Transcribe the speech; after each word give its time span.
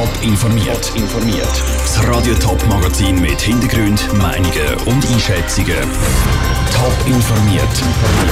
Top 0.00 0.22
informiert. 0.22 0.92
informiert. 0.96 1.62
Das 1.82 2.08
Radio 2.08 2.32
Top 2.36 2.66
Magazin 2.68 3.20
mit 3.20 3.38
Hintergrund, 3.38 4.10
Meinungen 4.14 4.74
und 4.86 5.06
Einschätzungen. 5.12 5.76
Top 6.72 6.94
informiert, 7.06 7.68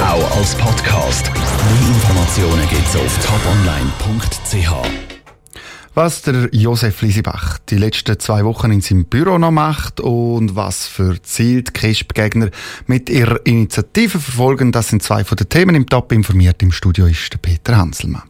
auch 0.01 0.35
als 0.35 0.55
Podcast. 0.55 1.31
Mehr 1.31 1.89
Informationen 1.93 2.67
gibt's 2.71 2.95
auf 2.95 3.19
toponline.ch. 3.23 4.71
Was 5.93 6.23
der 6.23 6.49
Josef 6.51 7.03
Lisibach 7.03 7.59
die 7.69 7.77
letzten 7.77 8.17
zwei 8.17 8.43
Wochen 8.45 8.71
in 8.71 8.81
seinem 8.81 9.05
Büro 9.05 9.37
noch 9.37 9.51
macht 9.51 9.99
und 9.99 10.55
was 10.55 10.87
für 10.87 11.21
Ziel 11.21 11.61
die 11.61 11.71
KISP-Gegner 11.71 12.49
mit 12.87 13.11
ihrer 13.11 13.45
Initiative 13.45 14.19
verfolgen, 14.19 14.71
das 14.71 14.87
sind 14.87 15.03
zwei 15.03 15.23
von 15.23 15.35
den 15.35 15.47
Themen 15.49 15.75
im 15.75 15.85
Top 15.85 16.11
informiert. 16.13 16.63
Im 16.63 16.71
Studio 16.71 17.05
ist 17.05 17.31
der 17.31 17.37
Peter 17.37 17.77
Hanselmann. 17.77 18.23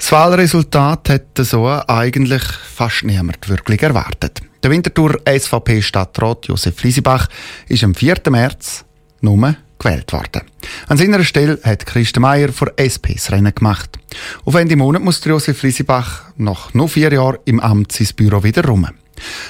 Das 0.00 0.12
Wahlresultat 0.12 1.10
hätte 1.10 1.44
so 1.44 1.68
eigentlich 1.68 2.42
fast 2.42 3.04
niemand 3.04 3.46
wirklich 3.50 3.82
erwartet. 3.82 4.40
Der 4.62 4.70
Winterthur 4.70 5.20
SVP-Stadtrat 5.28 6.48
Josef 6.48 6.82
Liesibach 6.82 7.28
ist 7.68 7.84
am 7.84 7.94
4. 7.94 8.16
März 8.30 8.86
nur 9.20 9.56
gewählt 9.78 10.10
worden. 10.14 10.40
An 10.88 10.96
seiner 10.96 11.22
Stelle 11.22 11.60
hat 11.62 11.84
Christen 11.84 12.22
Meier 12.22 12.50
vor 12.50 12.72
SP 12.80 13.12
das 13.12 13.30
Rennen 13.30 13.54
gemacht. 13.54 13.98
Auf 14.46 14.54
Ende 14.54 14.74
Monat 14.74 15.02
muss 15.02 15.22
Josef 15.22 15.62
Liesibach 15.62 16.32
nach 16.38 16.72
nur 16.72 16.88
vier 16.88 17.12
Jahren 17.12 17.38
im 17.44 17.60
Amt 17.60 17.92
sein 17.92 18.08
Büro 18.16 18.42
wieder 18.42 18.64
rum. 18.64 18.88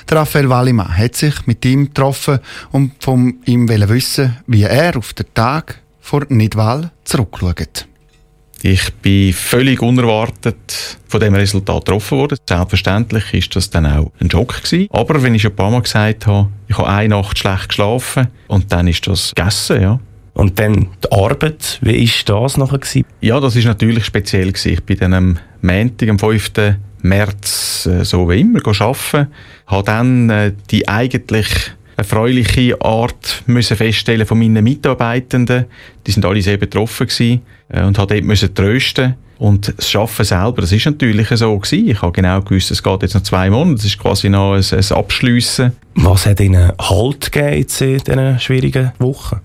Der 0.09 0.19
Raphael 0.19 0.49
Wallimann 0.49 0.99
hat 0.99 1.15
sich 1.15 1.47
mit 1.47 1.65
ihm 1.65 1.87
getroffen 1.87 2.41
und 2.73 2.93
von 2.99 3.37
ihm 3.45 3.69
wissen, 3.69 4.37
wie 4.49 4.65
er 4.65 4.97
auf 4.97 5.13
den 5.15 5.33
Tag 5.33 5.81
vor 6.01 6.27
Nidwahl 6.29 6.91
zurückschaut. 7.05 7.87
Ich 8.63 8.93
bin 8.95 9.33
völlig 9.33 9.81
unerwartet 9.81 10.99
von 11.09 11.21
dem 11.21 11.35
Resultat 11.35 11.87
getroffen 11.87 12.19
worden. 12.19 12.39
Selbstverständlich 12.47 13.33
ist 13.33 13.57
das 13.57 13.71
dann 13.71 13.87
auch 13.87 14.13
ein 14.21 14.31
Schock 14.31 14.63
gewesen. 14.63 14.87
Aber 14.91 15.23
wenn 15.23 15.35
ich 15.35 15.43
schon 15.43 15.53
ein 15.53 15.57
paar 15.57 15.71
Mal 15.71 15.81
gesagt 15.81 16.27
habe, 16.27 16.51
ich 16.69 16.77
habe 16.77 16.89
eine 16.89 17.17
Nacht 17.17 17.39
schlecht 17.39 17.69
geschlafen 17.69 18.29
und 18.49 18.71
dann 18.71 18.87
ist 18.87 19.07
das 19.07 19.35
gegessen, 19.35 19.81
ja. 19.81 20.01
Und 20.35 20.59
dann 20.59 20.89
die 21.05 21.13
Arbeit, 21.13 21.79
wie 21.83 22.07
war 22.07 22.43
das 22.43 22.57
nachher? 22.57 22.79
Gewesen? 22.79 23.05
Ja, 23.21 23.41
das 23.41 23.57
ist 23.57 23.65
natürlich 23.65 24.05
speziell 24.05 24.53
gewesen. 24.53 24.73
Ich 24.73 24.83
bin 24.85 24.99
dann 24.99 25.15
am 25.15 25.39
Montag, 25.61 26.09
am 26.09 26.19
5. 26.19 26.53
März, 27.03 27.87
äh, 27.87 28.05
so 28.05 28.29
wie 28.29 28.41
immer, 28.41 28.61
arbeiten. 28.67 29.29
Habe 29.67 29.85
dann 29.85 30.31
äh, 30.31 30.53
die 30.71 30.87
eigentlich 30.87 31.49
erfreuliche 32.01 32.81
Art 32.81 33.43
müssen 33.47 33.77
feststellen 33.77 34.27
von 34.27 34.39
meinen 34.39 34.65
Mitarbeitenden. 34.65 35.67
Die 36.07 36.11
sind 36.11 36.25
alle 36.25 36.41
sehr 36.41 36.57
betroffen 36.57 37.07
gewesen, 37.07 37.43
äh, 37.69 37.83
und 37.83 37.99
hat 37.99 38.11
dort 38.11 38.25
müssen 38.25 38.55
trösten. 38.55 39.15
Und 39.39 39.73
das 39.77 39.95
Arbeiten 39.95 40.25
selber, 40.25 40.61
das 40.63 40.73
ist 40.73 40.85
natürlich 40.85 41.29
so 41.29 41.59
gewesen. 41.59 41.89
Ich 41.89 42.03
habe 42.03 42.13
genau 42.13 42.43
gewusst, 42.43 42.71
es 42.71 42.83
geht 42.83 43.03
jetzt 43.03 43.15
noch 43.15 43.23
zwei 43.23 43.49
Monate. 43.49 43.77
Das 43.77 43.85
ist 43.87 43.99
quasi 43.99 44.29
noch 44.29 44.55
ein, 44.55 44.65
ein 44.71 44.97
Abschliessen. 44.97 45.73
Was 45.95 46.27
hat 46.27 46.41
Ihnen 46.41 46.73
Halt 46.79 47.33
gegeben 47.33 47.67
in 47.81 47.99
diesen 47.99 48.41
schwierigen 48.41 48.93
Wochen? 48.99 49.41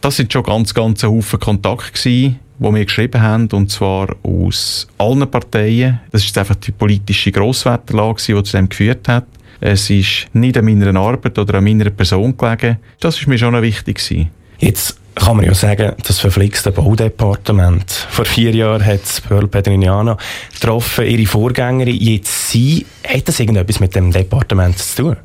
Das 0.00 0.16
sind 0.16 0.32
schon 0.32 0.42
ganz, 0.42 0.74
ganz 0.74 1.04
ein 1.04 1.10
Haufen 1.10 1.38
Kontakte 1.38 1.92
gewesen, 1.92 2.38
die 2.58 2.74
wir 2.74 2.84
geschrieben 2.84 3.20
haben, 3.20 3.48
und 3.52 3.70
zwar 3.70 4.14
aus 4.22 4.88
allen 4.98 5.30
Parteien. 5.30 6.00
Das 6.10 6.24
ist 6.24 6.36
einfach 6.38 6.56
die 6.56 6.72
politische 6.72 7.30
Grosswetterlage, 7.30 8.22
die 8.26 8.42
zu 8.42 8.56
dem 8.56 8.68
geführt 8.68 9.08
hat. 9.08 9.26
Es 9.60 9.90
ist 9.90 10.26
nicht 10.32 10.56
an 10.58 10.64
meiner 10.64 10.94
Arbeit 10.98 11.38
oder 11.38 11.54
an 11.54 11.64
meiner 11.64 11.90
Person 11.90 12.36
gelegen. 12.36 12.78
Das 13.00 13.18
ist 13.18 13.26
mir 13.26 13.38
schon 13.38 13.60
wichtig 13.62 13.96
gewesen. 13.96 14.30
Jetzt 14.58 14.98
kann 15.14 15.36
man 15.36 15.46
ja 15.46 15.54
sagen, 15.54 15.92
das 16.06 16.20
verflixte 16.20 16.72
Baudepartement. 16.72 17.90
Vor 17.90 18.24
vier 18.24 18.54
Jahren 18.54 18.84
hat 18.84 19.00
Pearl 19.26 19.48
Pedrignano 19.48 20.16
getroffen, 20.52 21.06
ihre 21.06 21.26
Vorgängerin. 21.26 21.96
Jetzt 21.96 22.50
sie. 22.50 22.86
Hat 23.06 23.26
das 23.26 23.40
irgendetwas 23.40 23.80
mit 23.80 23.94
dem 23.94 24.12
Departement 24.12 24.78
zu 24.78 25.02
tun? 25.02 25.16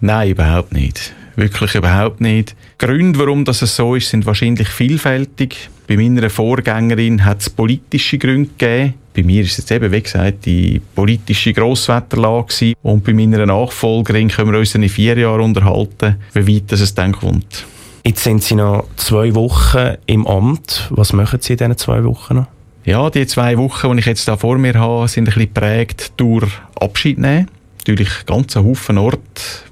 Nein, 0.00 0.30
überhaupt 0.30 0.72
nicht. 0.72 1.12
Wirklich 1.36 1.74
überhaupt 1.74 2.20
nicht. 2.20 2.54
Die 2.80 2.86
Gründe, 2.86 3.18
warum 3.18 3.44
das 3.44 3.60
so 3.60 3.94
ist, 3.94 4.10
sind 4.10 4.26
wahrscheinlich 4.26 4.68
vielfältig. 4.68 5.70
Bei 5.86 5.96
meiner 5.96 6.28
Vorgängerin 6.28 7.24
hat 7.24 7.40
es 7.40 7.50
politische 7.50 8.18
Gründe 8.18 8.50
gegeben. 8.58 8.94
Bei 9.14 9.22
mir 9.22 9.42
ist 9.42 9.52
es 9.52 9.58
jetzt 9.58 9.70
eben, 9.72 9.92
wie 9.92 10.02
gesagt, 10.02 10.46
die 10.46 10.80
politische 10.94 11.52
Grosswetterlage 11.52 12.46
gewesen. 12.46 12.74
Und 12.82 13.04
bei 13.04 13.12
meiner 13.12 13.44
Nachfolgerin 13.44 14.28
können 14.28 14.52
wir 14.52 14.58
uns 14.58 14.74
in 14.74 14.88
vier 14.88 15.18
Jahren 15.18 15.42
unterhalten, 15.42 16.16
wie 16.32 16.56
weit 16.56 16.72
es 16.72 16.94
dann 16.94 17.12
kommt. 17.12 17.66
Jetzt 18.04 18.24
sind 18.24 18.42
Sie 18.42 18.54
noch 18.54 18.86
zwei 18.96 19.34
Wochen 19.34 19.96
im 20.06 20.26
Amt. 20.26 20.88
Was 20.90 21.12
machen 21.12 21.40
Sie 21.40 21.52
in 21.52 21.58
diesen 21.58 21.78
zwei 21.78 22.02
Wochen 22.04 22.36
noch? 22.36 22.46
Ja, 22.84 23.10
die 23.10 23.26
zwei 23.26 23.56
Wochen, 23.58 23.92
die 23.92 24.00
ich 24.00 24.06
jetzt 24.06 24.26
da 24.26 24.36
vor 24.36 24.58
mir 24.58 24.74
habe, 24.74 25.06
sind 25.06 25.24
ein 25.24 25.26
bisschen 25.26 25.54
geprägt 25.54 26.12
durch 26.16 26.50
Abschied 26.80 27.18
nehmen. 27.18 27.48
Natürlich 27.78 28.26
ganz 28.26 28.56
ein 28.56 28.64
Haufen 28.64 28.98
Orte, 28.98 29.20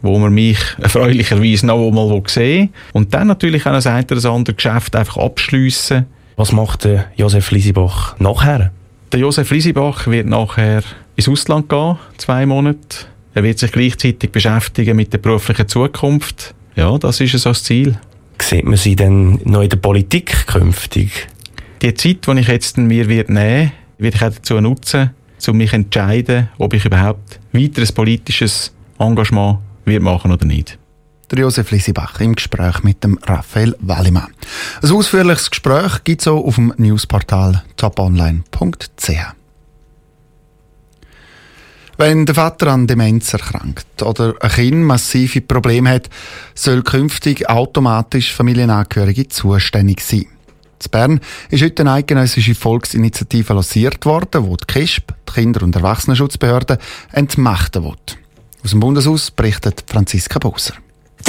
wo 0.02 0.18
man 0.18 0.32
mich 0.32 0.58
erfreulicherweise 0.78 1.66
noch 1.66 1.88
einmal 1.88 2.22
sehen. 2.26 2.70
Und 2.92 3.14
dann 3.14 3.26
natürlich 3.26 3.66
auch 3.66 3.72
ein 3.72 4.04
oder 4.04 4.30
andere 4.30 4.54
Geschäft 4.54 4.94
einfach 4.94 5.16
abschliessen. 5.16 6.06
Was 6.36 6.52
macht 6.52 6.88
Josef 7.16 7.50
Lisibach 7.50 8.18
nachher? 8.18 8.70
Der 9.12 9.18
Josef 9.18 9.50
Lisibach 9.50 10.06
wird 10.06 10.28
nachher 10.28 10.84
ins 11.16 11.28
Ausland 11.28 11.68
gehen, 11.68 11.98
zwei 12.16 12.46
Monate. 12.46 13.06
Er 13.34 13.42
wird 13.42 13.58
sich 13.58 13.72
gleichzeitig 13.72 14.30
beschäftigen 14.30 14.96
mit 14.96 15.12
der 15.12 15.18
beruflichen 15.18 15.66
Zukunft. 15.66 16.54
Ja, 16.76 16.96
das 16.96 17.20
ist 17.20 17.32
so 17.32 17.50
das 17.50 17.64
Ziel. 17.64 17.98
Sieht 18.40 18.64
man 18.64 18.76
sie 18.76 18.94
denn 18.94 19.40
noch 19.44 19.62
in 19.62 19.68
der 19.68 19.78
Politik 19.78 20.46
künftig? 20.46 21.26
Die 21.82 21.92
Zeit, 21.94 22.24
die 22.24 22.40
ich 22.40 22.48
jetzt 22.48 22.78
mir 22.78 23.08
wird 23.08 23.30
nehmen 23.30 23.72
werde 23.98 24.16
ich 24.16 24.22
auch 24.22 24.30
dazu 24.30 24.60
nutzen, 24.60 25.10
um 25.48 25.56
mich 25.56 25.70
zu 25.70 25.76
entscheiden, 25.76 26.48
ob 26.58 26.72
ich 26.72 26.84
überhaupt 26.84 27.40
weiteres 27.52 27.90
politisches 27.90 28.72
Engagement 28.98 29.58
wird 29.84 30.02
machen 30.02 30.30
oder 30.30 30.46
nicht 30.46 30.78
der 31.30 31.40
Josef 31.40 31.70
Lisibach 31.70 32.20
im 32.20 32.34
Gespräch 32.34 32.82
mit 32.82 33.04
dem 33.04 33.18
Raphael 33.22 33.76
Wallimann. 33.80 34.32
Ein 34.82 34.90
ausführliches 34.90 35.50
Gespräch 35.50 36.04
gibt 36.04 36.22
es 36.22 36.28
auch 36.28 36.44
auf 36.44 36.56
dem 36.56 36.74
Newsportal 36.76 37.62
toponline.ch. 37.76 39.10
Wenn 41.96 42.24
der 42.24 42.34
Vater 42.34 42.68
an 42.68 42.86
Demenz 42.86 43.32
erkrankt 43.32 44.02
oder 44.02 44.34
ein 44.40 44.50
Kind 44.50 44.84
massive 44.84 45.42
Probleme 45.42 45.90
hat, 45.90 46.08
soll 46.54 46.82
künftig 46.82 47.48
automatisch 47.48 48.32
Familienangehörige 48.32 49.28
zuständig 49.28 50.00
sein. 50.00 50.24
In 50.82 50.90
Bern 50.90 51.20
ist 51.50 51.62
heute 51.62 51.82
eine 51.82 51.92
eidgenössische 51.92 52.54
Volksinitiative 52.54 53.52
lanciert 53.52 54.06
worden, 54.06 54.46
wo 54.46 54.56
die 54.56 54.64
KISP, 54.66 55.12
die 55.28 55.32
Kinder- 55.34 55.62
und 55.62 55.76
Erwachsenenschutzbehörde, 55.76 56.78
entmachten 57.12 57.84
will. 57.84 57.96
Aus 58.64 58.70
dem 58.70 58.80
Bundeshaus 58.80 59.30
berichtet 59.30 59.84
Franziska 59.86 60.38
Boser. 60.38 60.74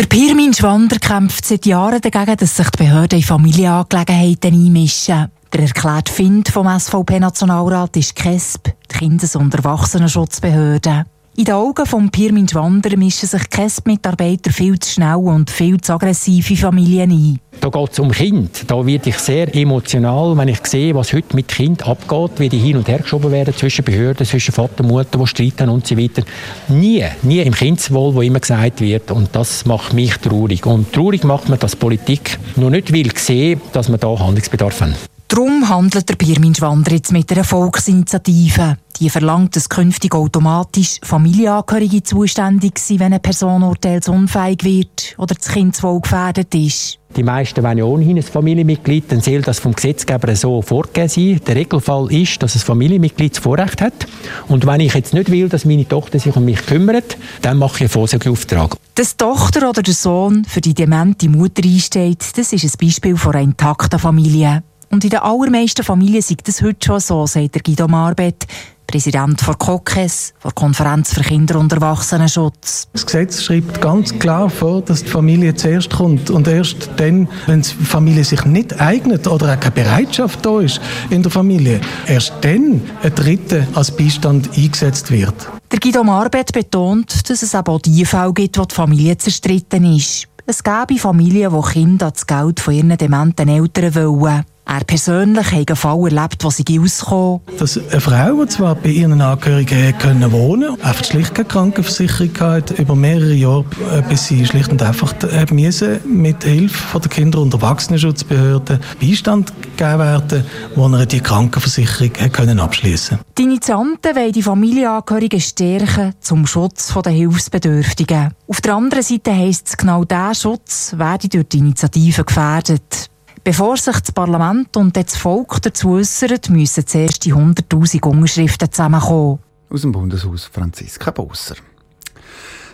Der 0.02 0.08
Pirmin 0.08 0.52
Schwander 0.52 0.98
kämpft 0.98 1.46
seit 1.46 1.68
Jahren 1.68 2.02
dagegen, 2.02 2.36
dass 2.36 2.56
sich 2.56 2.68
die 2.72 2.86
Behörden 2.86 3.20
in 3.20 3.24
Familienangelegenheiten 3.24 4.52
einmischen. 4.56 5.30
Der 5.54 5.62
erklärte 5.62 6.12
Find 6.12 6.50
vom 6.50 6.68
SVP-Nationalrat 6.68 7.96
ist 7.98 8.16
KESB, 8.16 8.70
die 8.92 8.98
Kindes- 8.98 9.36
und 9.36 9.54
Erwachsenenschutzbehörde. 9.54 11.06
In 11.38 11.46
den 11.46 11.56
Augen 11.56 11.86
von 11.86 12.10
Pirmin 12.10 12.46
Schwander 12.46 12.98
mischen 12.98 13.28
sich 13.28 13.50
KESB-Mitarbeiter 13.50 14.52
viel 14.52 14.78
zu 14.78 14.92
schnell 14.92 15.16
und 15.16 15.50
viel 15.50 15.80
zu 15.80 15.94
aggressive 15.94 16.58
Familien 16.58 17.10
ein. 17.10 17.40
Da 17.62 17.70
geht 17.70 17.94
es 17.94 18.00
um 18.00 18.12
Kind. 18.12 18.70
Da 18.70 18.86
werde 18.86 19.10
ich 19.10 19.18
sehr 19.18 19.56
emotional, 19.56 20.36
wenn 20.36 20.50
ich 20.50 20.66
sehe, 20.68 20.94
was 20.94 21.14
heute 21.14 21.34
mit 21.36 21.48
Kind 21.48 21.88
abgeht, 21.88 22.32
wie 22.38 22.50
die 22.50 22.58
hin 22.58 22.76
und 22.76 22.90
her 22.90 23.00
geschoben 23.00 23.32
werden 23.32 23.56
zwischen 23.56 23.86
Behörden, 23.86 24.26
zwischen 24.26 24.52
Vater 24.52 24.84
und 24.84 24.90
Mutter, 24.90 25.18
die 25.18 25.28
streiten 25.28 25.70
und 25.70 25.88
so 25.88 25.98
weiter. 25.98 26.24
Nie, 26.68 27.06
nie 27.22 27.40
im 27.40 27.54
Kindeswohl, 27.54 28.14
wo 28.14 28.22
immer 28.22 28.42
gesagt 28.42 28.82
wird. 28.82 29.10
Und 29.10 29.30
das 29.32 29.66
macht 29.66 29.94
mich 29.94 30.18
traurig. 30.18 30.66
Und 30.66 30.92
traurig 30.92 31.24
macht 31.24 31.48
man, 31.48 31.60
dass 31.60 31.78
Politik 31.78 32.40
noch 32.58 32.70
nicht 32.70 32.92
will 32.92 33.10
sehen, 33.16 33.62
dass 33.72 33.90
wir 33.90 33.98
da 33.98 34.20
Handlungsbedarf 34.20 34.82
haben. 34.82 34.96
Darum 35.30 35.70
handelt 35.70 36.10
der 36.10 36.16
Birmin 36.16 36.54
Schwander 36.54 36.92
jetzt 36.92 37.14
mit 37.14 37.32
einer 37.32 37.46
Volksinitiative. 37.46 38.76
Die 39.02 39.10
verlangt, 39.10 39.56
dass 39.56 39.68
künftig 39.68 40.14
automatisch 40.14 41.00
Familienangehörige 41.02 42.04
zuständig 42.04 42.78
sind, 42.78 43.00
wenn 43.00 43.08
eine 43.08 43.20
Person 43.20 43.64
urteilsunfähig 43.64 44.64
wird 44.64 45.16
oder 45.18 45.34
das 45.34 45.48
Kindeswohl 45.48 46.02
gefährdet 46.02 46.54
ist. 46.54 47.00
Die 47.16 47.24
meisten 47.24 47.64
wollen 47.64 47.80
ja 47.80 47.84
ohnehin 47.84 48.18
ein 48.18 48.24
Familienmitglied, 48.24 49.12
dann 49.12 49.22
soll 49.22 49.42
das 49.42 49.58
vom 49.58 49.74
Gesetzgeber 49.74 50.36
so 50.36 50.62
vorgegeben 50.62 51.10
sein. 51.10 51.42
Der 51.48 51.56
Regelfall 51.56 52.12
ist, 52.12 52.44
dass 52.44 52.54
ein 52.54 52.60
Familienmitglied 52.60 53.36
das 53.36 53.40
Vorrecht 53.40 53.82
hat. 53.82 54.06
Und 54.48 54.68
wenn 54.68 54.82
ich 54.82 54.94
jetzt 54.94 55.16
nicht 55.16 55.32
will, 55.32 55.50
dass 55.50 55.66
meine 55.66 55.88
Tochter 55.88 56.20
sich 56.20 56.36
um 56.36 56.46
mich 56.46 56.64
kümmert, 56.64 57.18
dann 57.42 57.58
mache 57.58 57.78
ich 57.78 57.82
einen 57.82 57.90
Vorsorgeauftrag. 57.90 58.78
Dass 58.94 59.18
die 59.18 59.24
Tochter 59.24 59.68
oder 59.68 59.82
der 59.82 59.96
Sohn 59.96 60.46
für 60.46 60.62
die 60.62 60.76
demente 60.76 61.28
Mutter 61.28 61.64
einsteht, 61.64 62.38
das 62.38 62.54
ist 62.54 62.64
ein 62.64 62.86
Beispiel 62.86 63.18
von 63.18 63.34
einer 63.34 63.46
intakten 63.46 63.98
Familie. 63.98 64.62
Und 64.92 65.04
in 65.06 65.10
den 65.10 65.22
allermeisten 65.22 65.84
Familien 65.84 66.22
sieht 66.22 66.48
das 66.48 66.62
heute 66.62 66.86
schon 66.86 67.00
so, 67.00 67.26
sagt 67.26 67.56
der 67.56 67.62
Guido 67.64 67.88
Marbet. 67.88 68.46
Präsident 68.88 69.40
von 69.40 69.58
COCES, 69.58 70.34
der 70.44 70.52
Konferenz 70.52 71.14
für 71.14 71.22
Kinder- 71.22 71.60
und 71.60 71.72
Erwachsenenschutz. 71.72 72.88
Das 72.94 73.06
Gesetz 73.06 73.42
schreibt 73.42 73.82
ganz 73.82 74.18
klar 74.20 74.50
vor, 74.50 74.82
dass 74.82 75.04
die 75.04 75.10
Familie 75.10 75.56
zuerst 75.56 75.92
kommt 75.92 76.30
und 76.30 76.48
erst 76.48 76.90
dann, 76.98 77.30
wenn 77.48 77.62
die 77.62 77.70
Familie 77.70 78.24
sich 78.24 78.44
nicht 78.46 78.80
eignet 78.80 79.28
oder 79.28 79.54
auch 79.54 79.60
keine 79.60 79.76
Bereitschaft 79.76 80.46
da 80.46 80.60
ist 80.60 80.82
in 81.10 81.24
der 81.24 81.32
Familie, 81.32 81.80
erst 82.08 82.34
dann 82.42 82.82
ein 83.02 83.16
Dritter 83.16 83.66
als 83.76 83.92
Beistand 83.92 84.50
eingesetzt 84.58 85.10
wird. 85.12 85.36
Der 85.72 85.80
Guido 85.80 86.04
Marbet 86.04 86.52
betont, 86.52 87.30
dass 87.30 87.44
es 87.44 87.56
aber 87.56 87.74
auch 87.74 87.82
die 87.82 88.04
Fälle 88.04 88.34
gibt, 88.34 88.58
wo 88.58 88.66
die 88.66 88.76
Familie 88.76 89.18
zerstritten 89.18 89.96
ist. 89.96 90.28
Es 90.46 90.62
gäbe 90.64 91.00
Familien, 91.00 91.54
wo 91.54 91.62
Kinder 91.62 92.12
das 92.12 92.28
Geld 92.28 92.60
von 92.60 92.74
ihren 92.74 92.98
dementen 92.98 93.48
Eltern 93.48 93.96
wollen. 93.96 94.44
Er 94.66 94.84
persönlich 94.86 95.52
hat 95.52 95.70
einen 95.70 95.76
Fall 95.76 96.04
erlebt, 96.06 96.44
wo 96.44 96.50
sie 96.50 96.64
auskommen. 96.80 97.42
Dass 97.58 97.78
eine 97.78 98.00
Frau, 98.00 98.44
die 98.44 98.50
zwar 98.50 98.76
bei 98.76 98.90
ihren 98.90 99.20
Angehörigen 99.20 99.98
können 99.98 100.32
wohnen 100.32 100.80
einfach 100.82 101.04
schlicht 101.04 101.36
keine 101.36 101.48
Krankenversicherung 101.48 102.32
hatte, 102.40 102.76
über 102.76 102.96
mehrere 102.96 103.34
Jahre, 103.34 103.66
äh, 103.94 104.02
bis 104.08 104.28
sie 104.28 104.46
schlicht 104.46 104.70
und 104.70 104.82
einfach 104.82 105.14
müssen 105.52 106.00
mit 106.06 106.44
Hilfe 106.44 106.78
von 106.78 107.02
der 107.02 107.10
Kinder- 107.10 107.40
und 107.40 107.54
Erwachsenenschutzbehörde 107.54 108.80
Beistand 109.00 109.52
gegeben 109.62 110.00
werden, 110.00 110.46
wo 110.76 110.88
er 110.88 111.06
die 111.06 111.20
Krankenversicherung 111.20 112.14
können 112.32 112.60
abschließen 112.60 113.20
Die 113.38 113.44
Initianten 113.44 114.16
wollen 114.16 114.32
die 114.32 114.44
Familienangehörigen 114.44 115.42
stärken 115.42 116.14
zum 116.20 116.46
Schutz 116.46 116.94
der 117.04 117.12
Hilfsbedürftigen. 117.12 118.32
Auf 118.48 118.62
der 118.62 118.76
anderen 118.76 119.04
Seite 119.04 119.36
heisst 119.36 119.70
es, 119.70 119.78
genau 119.78 120.04
dieser 120.04 120.36
Schutz 120.36 120.94
werde 120.98 121.28
durch 121.28 121.48
die 121.50 121.58
Initiative 121.58 122.24
gefährdet. 122.24 123.10
Bevor 123.44 123.76
sich 123.76 124.00
das 124.00 124.12
Parlament 124.12 124.78
und 124.78 124.96
das 124.96 125.18
Volk 125.18 125.60
dazu 125.64 125.94
äußern, 125.94 126.38
müssen 126.50 126.86
zuerst 126.86 127.26
die 127.26 127.34
100.000 127.34 128.06
Unterschriften 128.06 128.72
zusammenkommen. 128.72 129.40
Aus 129.68 129.82
dem 129.82 129.92
Bundeshaus 129.92 130.46
Franziska 130.46 131.10
Bosser. 131.10 131.56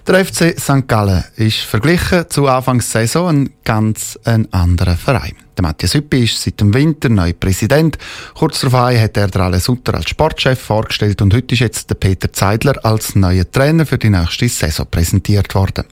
Der 0.06 0.26
FC 0.26 0.60
St. 0.60 0.88
Gallen 0.88 1.24
ist 1.38 1.60
verglichen 1.60 2.30
zu 2.30 2.48
Anfangs 2.48 2.92
Saison 2.92 3.28
ein 3.28 3.50
ganz 3.64 4.20
ein 4.26 4.52
anderer 4.54 4.96
Verein. 4.98 5.36
Der 5.58 5.64
Matthias 5.64 5.94
Hüppi 5.94 6.26
ist 6.26 6.42
seit 6.42 6.60
dem 6.60 6.74
Winter 6.74 7.08
neu 7.10 7.34
Präsident. 7.34 7.98
Kurz 8.34 8.60
darauf 8.60 8.98
hat 8.98 9.18
er 9.18 9.28
der 9.28 9.42
Ale 9.42 9.60
Sutter 9.60 9.96
als 9.96 10.10
Sportchef 10.10 10.60
vorgestellt 10.60 11.22
und 11.22 11.34
heute 11.34 11.56
ist 11.56 11.60
jetzt 11.60 11.90
der 11.90 11.96
Peter 11.96 12.32
Zeidler 12.32 12.84
als 12.86 13.16
neuer 13.16 13.50
Trainer 13.50 13.86
für 13.86 13.98
die 13.98 14.10
nächste 14.10 14.50
Saison 14.50 14.86
präsentiert 14.90 15.56
worden. 15.56 15.86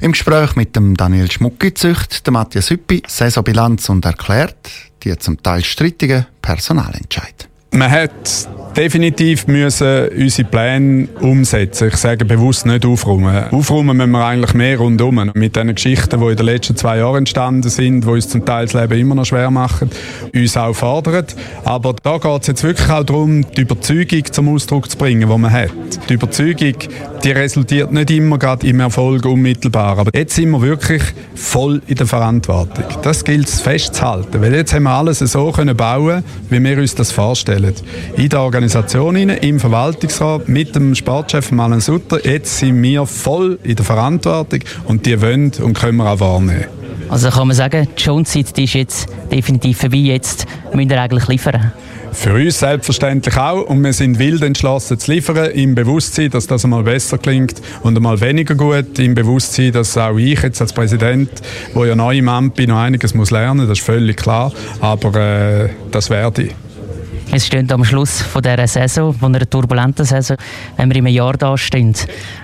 Im 0.00 0.12
Gespräch 0.12 0.56
mit 0.56 0.76
dem 0.76 0.96
Daniel 0.96 1.30
Schmucki 1.30 1.74
zücht 1.74 2.26
der 2.26 2.32
Matthias 2.32 2.70
Hüppi 2.70 3.02
Saisonbilanz 3.06 3.88
und 3.88 4.04
erklärt 4.04 4.56
die 5.02 5.16
zum 5.18 5.42
Teil 5.42 5.64
strittigen 5.64 6.26
Personalentscheid. 6.42 7.48
Man 7.72 7.90
hat 7.90 8.48
definitiv 8.78 9.48
müssen 9.48 10.08
unsere 10.16 10.48
Pläne 10.48 11.08
umsetzen. 11.20 11.88
Ich 11.88 11.96
sage 11.96 12.24
bewusst 12.24 12.64
nicht 12.64 12.86
aufräumen. 12.86 13.46
Aufräumen 13.50 13.96
müssen 13.96 14.12
wir 14.12 14.24
eigentlich 14.24 14.54
mehr 14.54 14.78
rundum. 14.78 15.32
Mit 15.34 15.56
den 15.56 15.74
Geschichten, 15.74 16.20
die 16.20 16.26
in 16.26 16.36
den 16.36 16.46
letzten 16.46 16.76
zwei 16.76 16.98
Jahren 16.98 17.18
entstanden 17.18 17.68
sind, 17.68 18.04
die 18.04 18.08
uns 18.08 18.28
zum 18.28 18.44
Teil 18.44 18.66
das 18.66 18.74
Leben 18.74 19.00
immer 19.00 19.16
noch 19.16 19.24
schwer 19.24 19.50
machen, 19.50 19.90
uns 20.32 20.56
auch 20.56 20.74
fordern. 20.74 21.26
Aber 21.64 21.92
da 22.00 22.18
geht 22.18 22.42
es 22.42 22.46
jetzt 22.46 22.62
wirklich 22.62 22.88
auch 22.88 23.02
darum, 23.02 23.44
die 23.50 23.62
Überzeugung 23.62 24.24
zum 24.30 24.48
Ausdruck 24.54 24.88
zu 24.88 24.96
bringen, 24.96 25.28
die 25.28 25.38
man 25.38 25.50
hat. 25.50 25.70
Die 26.08 26.14
Überzeugung, 26.14 26.74
die 27.24 27.30
resultiert 27.32 27.90
nicht 27.90 28.12
immer 28.12 28.38
gerade 28.38 28.64
im 28.64 28.78
Erfolg 28.78 29.24
unmittelbar. 29.24 29.98
Aber 29.98 30.12
jetzt 30.14 30.36
sind 30.36 30.50
wir 30.50 30.62
wirklich 30.62 31.02
voll 31.34 31.82
in 31.88 31.96
der 31.96 32.06
Verantwortung. 32.06 32.84
Das 33.02 33.24
gilt 33.24 33.48
es 33.48 33.60
festzuhalten. 33.60 34.40
Weil 34.40 34.54
jetzt 34.54 34.72
haben 34.72 34.84
wir 34.84 34.92
alles 34.92 35.18
so 35.18 35.50
können 35.50 35.76
bauen, 35.76 36.22
wie 36.48 36.62
wir 36.62 36.78
uns 36.78 36.94
das 36.94 37.10
vorstellen. 37.10 37.74
In 38.16 38.28
der 38.28 38.40
Organisation 38.40 38.67
im 38.74 39.60
Verwaltungsrat 39.60 40.48
mit 40.48 40.74
dem 40.76 40.94
Sportchef 40.94 41.52
Malen 41.52 41.80
Sutter. 41.80 42.24
Jetzt 42.24 42.58
sind 42.58 42.82
wir 42.82 43.06
voll 43.06 43.58
in 43.62 43.76
der 43.76 43.84
Verantwortung 43.84 44.60
und 44.84 45.06
die 45.06 45.20
wollen 45.22 45.52
und 45.62 45.72
können 45.72 45.96
wir 45.96 46.10
auch 46.10 46.20
wahrnehmen. 46.20 46.66
Also 47.08 47.30
kann 47.30 47.48
man 47.48 47.56
sagen, 47.56 47.88
die 47.96 48.02
Schonzeit 48.02 48.58
ist 48.58 48.74
jetzt 48.74 49.08
definitiv 49.32 49.78
vorbei. 49.78 49.96
Jetzt 49.96 50.46
müssen 50.74 50.90
wir 50.90 51.00
eigentlich 51.00 51.26
liefern. 51.28 51.72
Für 52.12 52.34
uns 52.34 52.58
selbstverständlich 52.58 53.36
auch. 53.36 53.62
Und 53.62 53.82
wir 53.82 53.92
sind 53.92 54.18
wild 54.18 54.42
entschlossen 54.42 54.98
zu 54.98 55.12
liefern, 55.12 55.50
im 55.52 55.74
Bewusstsein, 55.74 56.30
dass 56.30 56.46
das 56.46 56.64
einmal 56.64 56.82
besser 56.82 57.16
klingt 57.16 57.62
und 57.82 57.96
einmal 57.96 58.20
weniger 58.20 58.54
gut. 58.54 58.98
Im 58.98 59.14
Bewusstsein, 59.14 59.72
dass 59.72 59.96
auch 59.96 60.18
ich 60.18 60.42
jetzt 60.42 60.60
als 60.60 60.72
Präsident, 60.72 61.30
wo 61.72 61.84
ja 61.86 61.94
neu 61.94 62.18
im 62.18 62.28
Amt 62.28 62.54
bin, 62.56 62.68
noch 62.68 62.78
einiges 62.78 63.14
muss 63.14 63.30
lernen 63.30 63.60
muss. 63.60 63.68
Das 63.68 63.78
ist 63.78 63.84
völlig 63.86 64.16
klar. 64.16 64.52
Aber 64.80 65.14
äh, 65.14 65.68
das 65.90 66.10
werde 66.10 66.42
ich. 66.42 66.67
Es 67.30 67.46
steht 67.46 67.70
am 67.72 67.84
Schluss 67.84 68.22
von 68.22 68.42
dieser 68.42 68.66
Saison, 68.66 69.12
von 69.12 69.34
einer 69.34 69.48
turbulenten 69.48 70.04
Saison, 70.04 70.36
wenn 70.76 70.88
wir 70.90 70.96
im 70.96 71.06
Jahr 71.08 71.34
da 71.34 71.58
stehen, 71.58 71.94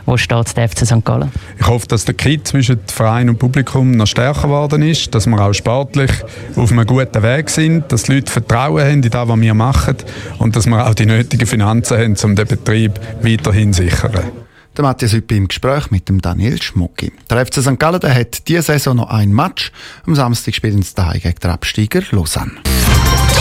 wo 0.04 0.16
steht 0.16 0.56
der 0.56 0.68
FC 0.68 0.86
St. 0.86 1.04
Gallen? 1.04 1.32
Ich 1.58 1.66
hoffe, 1.66 1.88
dass 1.88 2.04
der 2.04 2.14
Kit 2.14 2.46
zwischen 2.46 2.78
Verein 2.86 3.30
und 3.30 3.38
Publikum 3.38 3.92
noch 3.92 4.06
stärker 4.06 4.42
geworden 4.42 4.82
ist, 4.82 5.14
dass 5.14 5.26
wir 5.26 5.40
auch 5.40 5.54
sportlich 5.54 6.10
auf 6.56 6.70
einem 6.70 6.86
guten 6.86 7.22
Weg 7.22 7.48
sind, 7.48 7.90
dass 7.90 8.04
die 8.04 8.14
Leute 8.14 8.30
Vertrauen 8.30 8.82
haben 8.82 9.02
in 9.02 9.10
das, 9.10 9.28
was 9.28 9.40
wir 9.40 9.54
machen 9.54 9.96
und 10.38 10.54
dass 10.54 10.66
wir 10.66 10.86
auch 10.86 10.94
die 10.94 11.06
nötigen 11.06 11.46
Finanzen 11.46 11.98
haben, 11.98 12.16
um 12.22 12.36
den 12.36 12.46
Betrieb 12.46 13.00
weiterhin 13.22 13.72
zu 13.72 13.84
sichern. 13.84 14.32
Der 14.76 14.84
Matthias 14.84 15.12
Hüppi 15.12 15.36
im 15.36 15.48
Gespräch 15.48 15.90
mit 15.92 16.08
dem 16.08 16.20
Daniel 16.20 16.60
Schmucki. 16.60 17.12
Der 17.30 17.46
FC 17.46 17.62
St. 17.62 17.78
Gallen 17.78 18.00
der 18.00 18.14
hat 18.14 18.46
diese 18.48 18.62
Saison 18.62 18.96
noch 18.96 19.08
ein 19.08 19.32
Match. 19.32 19.72
Am 20.04 20.14
Samstag 20.14 20.54
spielen 20.54 20.82
sie 20.82 20.94
daheim 20.94 21.20
gegen 21.20 21.38
den 21.38 21.50
Absteiger 21.50 22.02
Lausanne. 22.10 22.52